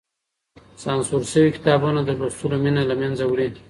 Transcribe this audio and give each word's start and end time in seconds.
سانسور 0.83 1.21
سوي 1.31 1.49
کتابونه 1.57 1.99
د 2.05 2.09
لوستلو 2.19 2.55
مينه 2.63 2.81
له 2.89 2.95
منځه 3.01 3.23
وړي. 3.27 3.47